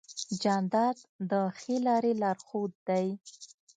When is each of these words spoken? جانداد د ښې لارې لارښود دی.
جانداد 0.41 0.97
د 1.29 1.31
ښې 1.59 1.75
لارې 1.87 2.11
لارښود 2.21 2.71
دی. 2.87 3.07